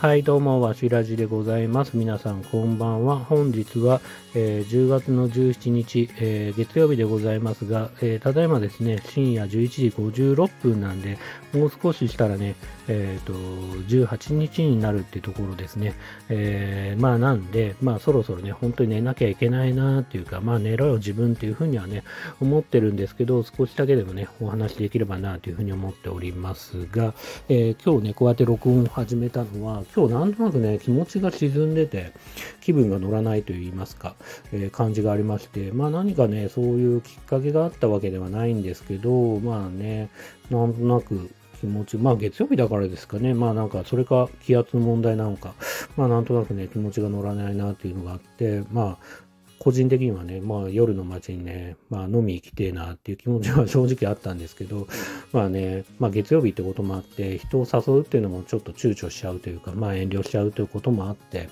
[0.00, 1.94] はいどうもわしらじでございます。
[1.94, 3.18] 皆さんこんばんは。
[3.18, 4.00] 本日は、
[4.34, 11.18] えー、10月の17日、えー、月曜日でございますが、えー、ただいまですね深夜11時56分なんで
[11.52, 12.54] もう少ししたらね
[12.92, 15.94] えっ、と18日になるってところですね、
[16.28, 22.04] えまあなんでまあそろそろね本当に寝なきゃいけないなっていうかまあ寝ろよ自分っていうふうにはね
[22.40, 27.14] 思ってるんですけど少しだけでもねお話できればなというふうに思っておりますが、
[27.48, 32.12] えー今日ねこうやって録音を始めたのは今日なんとなくね、気持ちが沈んでて、
[32.60, 34.14] 気分が乗らないと言いますか、
[34.52, 40.10] えー、感じがありまして、まあ何かね、そういうきっかけがあったわけではないんですけど、まあね、
[40.50, 45.54] なんとなく気持ち、まあ月曜日だからですかね、まあなんかそれか気圧の問題なのか、
[45.96, 54.88] まあなんとなくね、気持ちが乗らないなっていうのがあって、まあ個人的にはね、まあ夜の街にね、まあ飲み行きてえなっていう気持ちは 正直あったんですけど、
[55.32, 61.50] まあね、まあ月曜日ってこともあって、人を誘うっていうのもちょっと躊躇しちゃうというか、まあ遠慮しちゃうということもあって、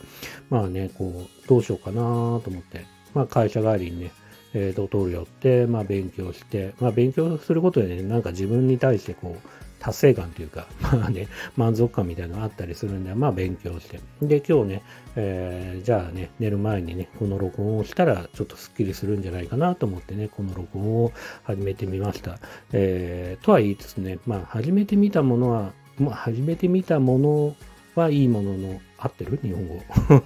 [0.49, 4.11] まあね、こう、どうしようかなと思って、まあ会社帰りにね、
[4.55, 14.01] えー、ドトール寄って、まあ勉強して、まあ勉強することでね、なんか自分に対してこう、達成感というか、 まあね、満足感みたいなのがあったりするんで、まあ勉強して。
[14.23, 14.83] で、今日ね、
[15.17, 21.13] えー、じゃあね、寝る前にね、この録音をしたらちょっとスッキリするんじゃないかなと思ってね、この録音を
[21.45, 22.39] 始めてみました。
[22.73, 27.57] えー、とは言いつつね、まあ始めてみたものは、まあ始めてみたもの
[27.95, 29.39] はいいものの、合ってる？
[29.43, 29.83] 日本語。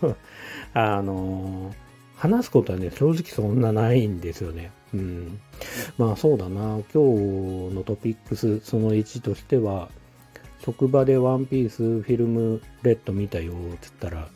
[0.74, 1.74] あのー、
[2.16, 4.70] 話すことはね、正直そんなないんですよね。
[4.94, 5.40] うん。
[5.98, 6.80] まあそうだな。
[6.92, 9.88] 今日のトピックス、その1としては、
[10.64, 14.28] 職場でワンピースフィルムレッド見たよって言ったら、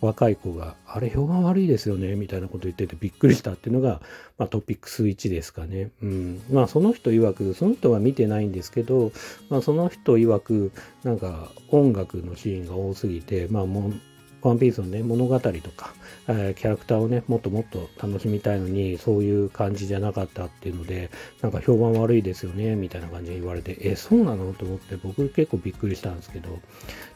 [0.00, 4.00] 若い子が、あれ評判悪いですよね、みたいなこと言っててびっくりしたっていうのが、
[4.38, 5.90] まあ、トピックス1ですかね。
[6.02, 6.42] うん。
[6.50, 9.12] まあその人曰く、その人は見てないんですけど、
[9.50, 10.72] まあその人曰く、
[11.02, 13.92] なんか音楽のシーンが多すぎて、まあも
[14.42, 15.94] ワンピースのね、物語とか、
[16.28, 21.10] えー、キャラクターをね、もっともっと楽しみたいのに、そういう感じじゃなかったっていうので、
[21.40, 24.52] なんか評判悪いですよね、みたいな感じで言われて、え、そうなの？
[24.54, 26.52] と思って、僕結構びっくりしたんですけど、っ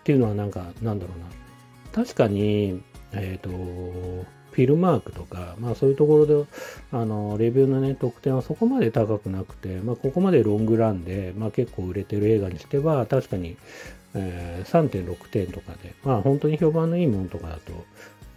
[0.05, 2.05] ていうのはなんか、なんだろうな。
[2.05, 2.81] 確かに、
[3.13, 3.51] えっ、ー、と、
[4.53, 6.45] フィルマークとか、まあそういうところで、
[6.91, 13.57] あの、レビューのね、得点はそこまで高くなくて、まあここまでロングランで、まあ結構売れてる映画にしては、確かに、
[14.15, 17.73] えー、3.6点とかで、まあ本当に評判のいいものとかだと、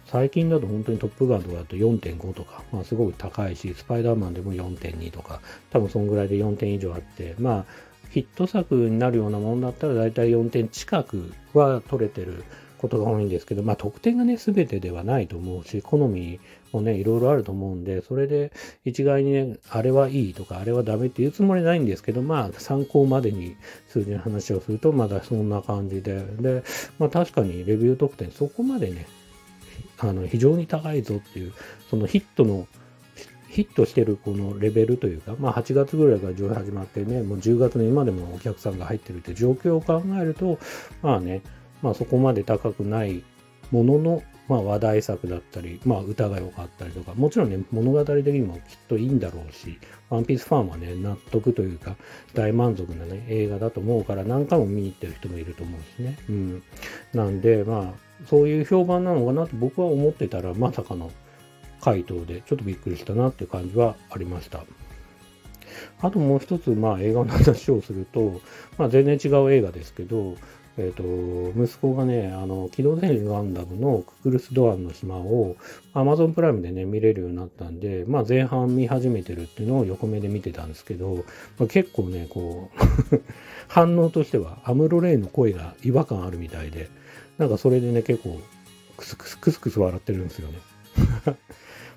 [0.06, 7.64] 最近だと本当にトップガンとかだと4.5とか、まあすごく高いし、スパイダーマンでも4.2とか、多分そんぐらいで4点以上あって、まあ
[8.10, 12.44] ヒット作になるようなものだったら大体4点近くは取れてる
[12.78, 16.40] ことが多いんですけど、まあ得点がね、全てではないと思うし、好み
[16.72, 18.52] もね、いろいろあると思うんで、それで
[18.84, 23.56] 一概にね、あれはいいとか、あれはダメって言うつもりないんですけど、まあ参考までに
[23.88, 26.62] 数字の話をすると、まだそんな感じで、で、
[26.98, 29.06] まあ確かにレビュー得点そこまでね、
[29.98, 31.52] あの、非常に高いぞっていう、
[31.90, 32.66] そのヒットの
[33.56, 40.58] ヒットしてるこのレベルというか、まあ8月ぐらいから上映始まってね、もう10月の今でもお客さんが入ってるって状況を考えると、
[41.02, 41.40] まあね、
[41.86, 43.22] まあそこまで高くない
[43.70, 49.78] ものの、まあ話題作だったり、まあ歌が良かったりとか、もちろんね、物語的にもきっといいんだろうし、
[50.10, 51.96] ワンピースファンはね、納得というか、
[52.34, 56.18] 大満足なね、映画だと思うから何回も見に行ってる人もいると思うしね。
[56.28, 56.62] うん。
[57.14, 61.12] なんで、まあ、そういう評判なのかなと僕は思ってたら、まさかの
[61.80, 64.64] 回答で、ちょっとびっくりしたなっていう感じはありました。
[66.00, 68.40] あともう一つ、まあ映画の話をすると、
[68.76, 70.34] まあ全然違う映画ですけど、
[70.78, 75.56] えっ、ー、と、息子がね、あの、機動戦士ガンダムのククルスドアンの島を
[75.94, 81.24] Amazon プライムでね、見れるようになったんで、まあ前半見始めてるっていうのを横目で見てたんですけど、
[81.58, 82.70] まあ、結構ね、こ
[83.12, 83.20] う
[83.68, 86.88] 反応としてはアムロレイの声が違和感あるみたいで、
[87.38, 88.38] なんかそれでね、結構
[88.98, 90.58] クスクスクスクス笑ってるんですよね。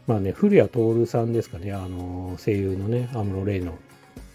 [0.07, 3.78] まあね、古谷徹さんですかね、あの、声優のね、アムロレイの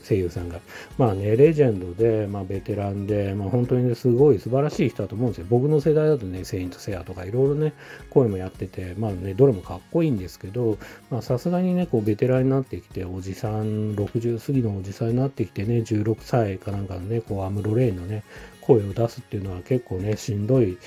[0.04, 0.60] 声優さんが。
[0.98, 5.46] まあね、レジェンドで、まあベテランで、まあ本当にね、すごい素晴らしい人だと思うんですよ。
[5.48, 7.72] 僕の世代だとね、セイントセアとかいろいろね、
[8.10, 10.78] 声もやってて、まあね、どれもかっこいいんですけど、
[11.10, 18.24] まあさすがにね、こうベテランになってきて、おじさん、60過ぎのおじさんになってきてね、16歳かなんかのね、こうアムロレイのね、
[18.60, 20.78] 声を出すっていうのは結構ね、しんどい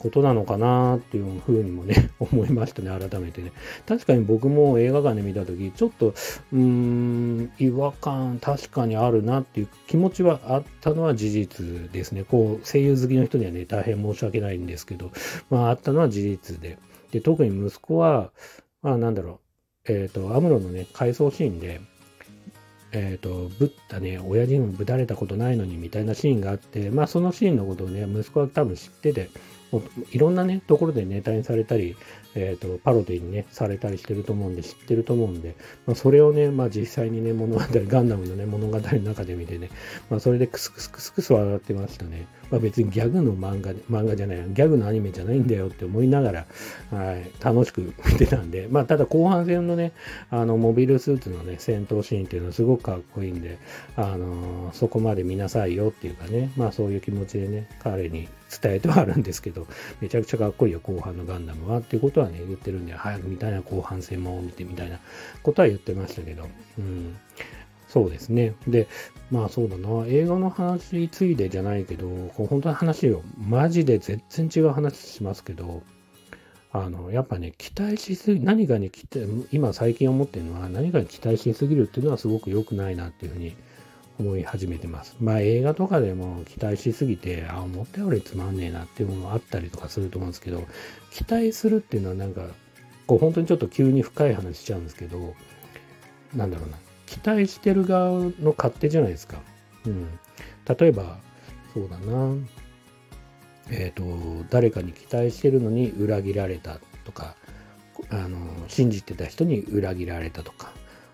[0.00, 3.52] ことなのかなっていうふうにもね、 思いましたね、改めてね。
[3.86, 12.24] 確かに僕も映画館で見たとき、ちょっと、うーん、違和感確かにあるなっていう気持ちはあったのは事実ですね。
[12.24, 15.10] こう、声優好きの人にはね、大変申し訳ないんですけど、
[15.50, 16.78] まあ、あったのは事実で。
[17.12, 18.32] で、特に息子は、
[18.82, 19.40] まあ、なんだろ
[19.86, 21.80] う、えっ、ー、と、アムロのね、回想シーンで、
[22.92, 29.30] えっ、ー、と、ぶったね、親父にもぶたれたことないのにみたいなシーンがあって、まあそのシーンのことをね、息子は多分知ってて、
[30.10, 31.96] いろんなね、ところでネタにされたり、
[32.34, 35.56] えっ、ー、と、パロディにね、されたりしてると思うんで、知ってると思うんで、
[35.86, 39.70] まあ、それをね、まあ実際にね、物語、ガンダムのね、物語の中で見てね、
[40.08, 42.26] まあそれでクスクスクスクス笑ってましたね。
[42.50, 46.46] まあ別にギャグの漫画、漫画じゃない、ギャグのアニメじゃないんだよって思いながら、
[46.90, 49.92] はい、楽しく見てたんで、まあただ後半戦のね、
[50.30, 53.58] あの、モビルスーツのね、戦闘シーンっていうのはすごくかっこいいんで、
[53.96, 59.66] あのー、そこまで見なさいよっていうかね、まあそういう気持ちでね、彼に伝えてはあるんですけど、
[60.00, 64.98] めちゃくちゃかっこいいよ、後半のガンダムはっていうことはね、言ってるんで、早く見たいな、後半戦も見てみたいな
[65.42, 66.48] ことは言ってましたけど、
[66.78, 67.16] うん。
[67.88, 68.54] そうですね。
[68.68, 68.86] で、
[69.30, 75.82] まあそうだな、映画の話ついでじゃないけど、こう本当の話を、マジで全然違う話しますけど、
[76.72, 83.56] あの、やっぱね、期待しすぎ、何かに期待、今最近思ってるのは、何かに期待しすぎるっていうのはすごく良くないなっていうふうに
[84.20, 85.16] 思い始めてます。
[85.20, 90.66] まあ映画とかでも期待しすぎて、あ、思ったよりつまんねえなっていうものあったりとかすると思うんですけど、
[91.10, 92.42] 期待するっていうのはなんか、
[93.06, 95.34] こう本当にちょっと急に深い話しちゃうんですけど、
[96.34, 96.76] なんだろうな、
[97.06, 99.38] 期待してる側の勝手じゃないですか。
[99.86, 100.06] うん。
[100.78, 101.18] 例えば、
[101.74, 102.34] そうだな、
[103.70, 107.36] えっ、ー、と、誰かに期待してるのに裏切られたとか、
[108.10, 108.38] あの、
[108.68, 110.72] 信じてた人に裏切られたとか、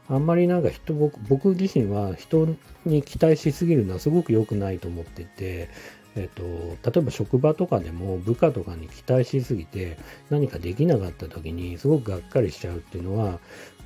[0.08, 2.49] あんまりなんか人僕、僕自身は人
[2.85, 5.69] に期待しすぎるのはすごく良くないと思ってて、
[6.14, 6.43] えっと、
[6.91, 9.99] 例えば職場とかでも部下とかに期待しすぎて
[10.31, 13.38] 何かできなかった時にすごくがっかりしちゃうっていうのは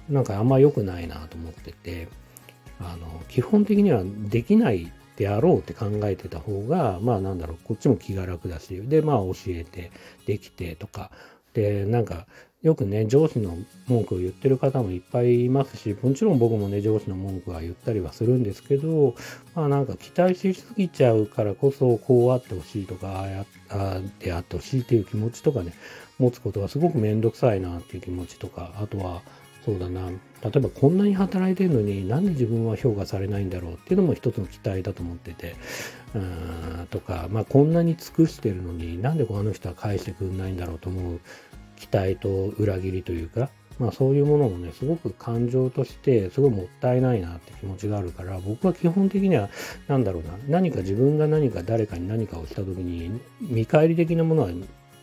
[0.09, 2.09] なんかあんま良くないなと思ってて
[2.81, 9.91] あの基本的にはできないであろうって考えてた方がまあなんだろうこっちも気が楽だしでまあ教えて
[10.27, 11.11] できてとか
[11.55, 12.27] でなんか
[12.63, 13.57] よくね、上司の
[13.89, 19.15] 文句を言ってる方もいっぱいいますし、もちろん僕もね、上司の文句は言ったりはするんですけど、
[19.55, 25.73] まあなんか期待しすぎちゃうからこそ、こうあってほしいとか、ああであってほしいっていう気持ちとかね、
[26.19, 29.23] 持つことはすごく面倒くさいなっていう気持ちとか、あとは、
[29.65, 30.15] そうだな、例
[30.57, 35.55] えばこんなに働いてるのになんで自分は評価されないんだろうっていうのも一つの期待だと思ってて、
[36.15, 41.21] うんとか、まあこんなに尽くしてるのになんでこの人は返してくんないんだろうと思う
[41.77, 42.29] 期待と
[42.59, 49.49] 裏切りというか、まあそういうものもね、すごく感情としてすごいもったいないなって気持ちがあるから、僕は基本的には、
[49.89, 54.51] なんだろうな、何か自分が何か誰かに何かをした時に、見返り的なものは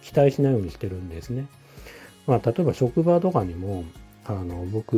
[0.01, 1.47] 期待しないようにしてるんですね。
[2.27, 3.83] まあ例えば職場とかにも、
[4.27, 4.93] あの、僕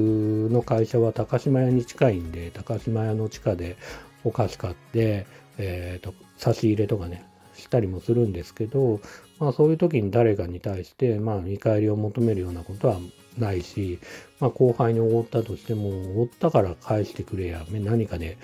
[0.51, 3.77] の会社は高島屋に近いんで、高島屋の地下で
[4.23, 5.27] お菓子買って、
[5.57, 7.23] え、ー、と、差し入れとかね、
[7.55, 8.99] したりもするんですけど、
[9.39, 12.97] まあそういう時に誰かに対して、まあ見返りを求めるようなことは
[13.37, 13.99] ないし、
[14.39, 18.37] まあ後輩におごったとしても、おごったから返してくれや、何かで、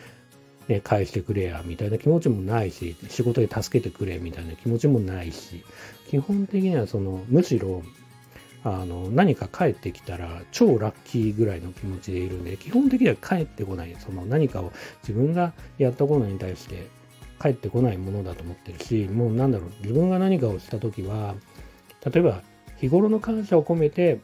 [0.68, 5.64] ね、返してくれや、みたいな気持ちもないし、仕事で助けてくれ、みたいな気持ちもないし、
[6.10, 7.84] 基本的にはその、むしろ、
[8.65, 13.95] あの、何か帰ってきたら超ラッキーぐらいの気持ちでいるんで、基本的には帰ってこない。
[14.00, 14.73] その何かを
[15.03, 16.88] 自分がやったことに対して
[17.38, 21.35] 返ってこないものだと思ってるし、もうなんだろう、自分が何かをしたときは、
[22.12, 22.41] 例えば
[22.77, 24.19] 日頃の感謝を込めて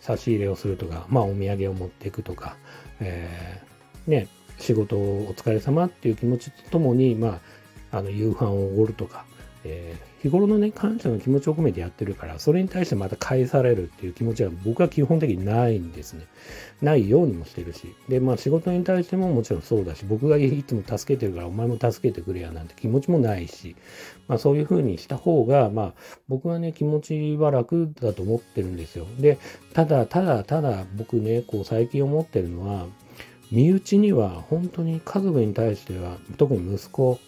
[0.00, 2.56] 差し入れをするとか、まあお土産を持っていくとか、
[2.98, 4.26] えー、ね、
[4.58, 7.40] 仕事をお疲れ様っていう気持ちとともに、ま
[7.90, 9.26] あ、あの夕飯をおごるとか、
[9.64, 16.26] えー、日頃のね、感謝の気持ちを込めてやってるから、それに対してまた返されるっていう気持ちは僕は基本的にないんですね。
[16.80, 17.92] ないようにもしてるし。
[18.08, 23.74] で、まあ仕事に対してももちろんそうだし、僕がいつも助けてるからお前も助けてくれやなんて気持ちもないし、
[24.28, 25.94] まあそういうふうにした方が、まあ
[26.28, 29.06] 僕はね、気持ちは楽だと思ってるんですよ。
[29.18, 29.38] で、
[29.74, 32.86] ただ、ただ、ただ僕ね、こう最近思ってるのは、
[33.50, 37.18] 身内には本当に家族に対しては、特に息子、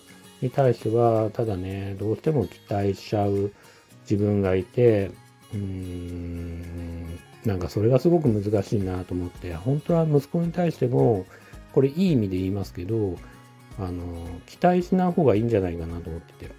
[0.45, 3.53] に対しては、ただね、どうしても期待しちゃう
[4.03, 5.11] 自分がいて、
[5.53, 11.27] うーん、なんかそれがすごく難しいなと思って、本当は息子に対しても、
[11.73, 13.17] これいい意味で言いますけど、
[13.79, 16.53] あの、期待しない方がいいんじゃないかなと思ってて。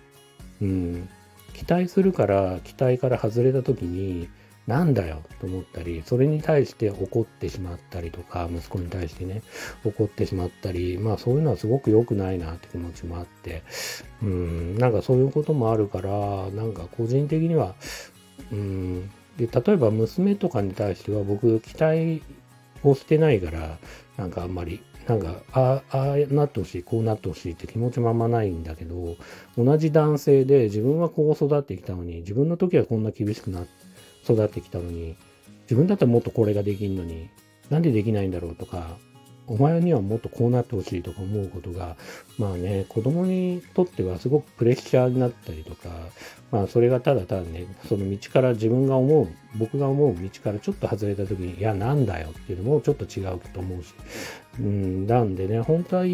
[0.61, 1.09] うん。
[1.53, 4.27] 期待するから、期待から外れた時に、
[4.67, 9.43] なんだよと思ったり、それに対して怒ってしまったりとか、息子に対してね、
[9.83, 13.61] 怒ってしまったり、まあそういうのはすごく良くないなって気持ちもあって、
[14.23, 17.75] うん、なんかそういうこともあるから、なんか個人的には、
[18.51, 22.23] うん、で、例えば娘とかに対しては僕期待
[22.83, 23.77] をしてないから、
[24.17, 29.15] なんかあんまり、なんか、ああ、なってほしい、こうなってほしいって気持ちもあんまないんだけど、
[29.55, 33.69] 同じ男性で自分はこう育ってきたのに、自分の時はこんな厳しくなって、
[34.25, 35.15] 育ってきたのに、
[35.63, 37.29] 自分だったらもっとこれができんのに、
[37.69, 38.97] なんでできないんだろうとか、
[39.47, 41.95] お前にはもっとこうなってほしいとか思うことが、
[42.37, 45.89] まあね、子供にとってはすごくプレッシャーになったりとか、
[46.51, 49.27] まあそれがただただね、その道から自分が思う、
[49.57, 53.93] 僕が思う道からちょっと外れた時に、いや、なんだよっていうのもちょっと違うと思うし、
[54.59, 56.05] うん、なんでね、本当は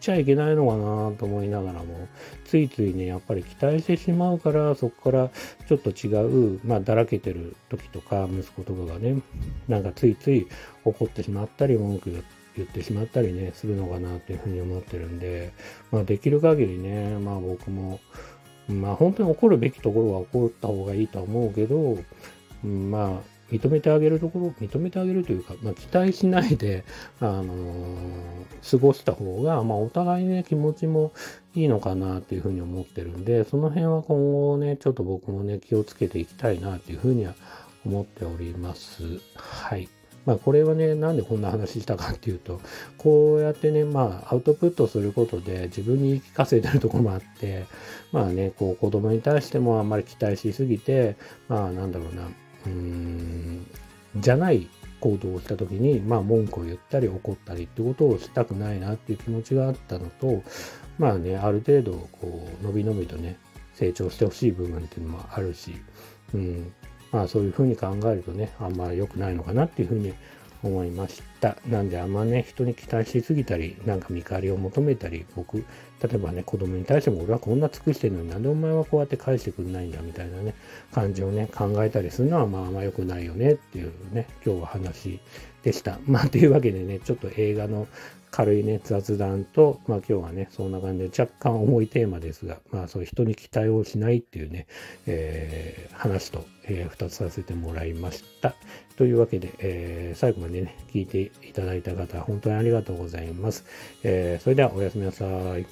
[0.00, 2.08] ちゃいけないのかなと思いながらも、
[2.44, 5.30] ついついね、やっぱり期待してしまうから、そこから
[5.68, 9.20] ちょっと違う、まあ、だらけてる時とか、息子とかがね、
[9.68, 10.46] なんかついつい
[10.84, 12.10] 怒ってしまったり、文句
[12.56, 15.52] 言ってしまったりね、するのかなというふうに思ってるんで、
[15.90, 18.00] まあ、できる限りね、まあ僕も、
[18.68, 21.98] まあ本当に怒るべきところは怒った方がいいとは思うけど、
[22.62, 26.84] まあ、認めてあげるところ、認めてあげるというか、まあ、期待しないで、
[27.20, 31.12] あのー、過ごした方が、まあ、お互いね、気持ちも
[31.54, 37.34] いいのかなっていうふうに思ってるんで、その辺は今後ね、ちょっと僕もね、気をつけていきたいなっていうふうには
[37.84, 39.02] 思っております。
[39.34, 39.88] はい。
[40.28, 42.60] まあこれはね、なんでこんな話したかっていうと、
[42.98, 47.64] こうやってね、まあアウトプットすることで自分に言い聞かせてるとこもあって、
[48.12, 51.16] まあね、こう子供に対してもあんまり期待しすぎて、
[51.48, 52.28] まあなんだろうな、
[52.68, 53.66] うーん、
[54.16, 54.68] じゃない
[55.00, 60.42] 行動をした時に、まあ文句を言ったり怒ったりってことをしたくないなっていう気持ちがあったのと、
[60.98, 63.36] まあね、ある程度、こう、伸び伸びとね、
[63.74, 65.76] 成長してほしい部分っていうのもあるし、
[66.34, 66.72] うん、
[67.12, 70.14] まあそういうふうに考えるとね、あんまり良くないのかなっていうふうに
[70.62, 71.56] 思いました。
[71.68, 75.64] なんであんまね、人に期待しすぎたり、なんか見返りを求めたり、僕、例
[76.14, 80.54] えばね、子供に対しても俺はこんな尽くしてるのになんでお前はこうやって返してくんないんだみたいなね、
[80.92, 85.20] 感じをね、考えたりするのはまああんま良くないよねっていうね、今日は話
[85.62, 85.98] でした。
[86.06, 87.86] まあというわけでね、ちょっと映画の
[88.30, 94.66] 軽いね、雑談と、まあ今日はね、そんな感じで若干重いテーマですが、まあそういう人に期待をしないっていうね、
[95.06, 98.54] えー、話と、えー、2つさせてもらいました。
[98.96, 103.64] というわけで、えー、最後までね、聞いていただいた方、本当にありがとうございます。
[104.02, 105.24] えー、それではおやすみなさ
[105.58, 105.66] い。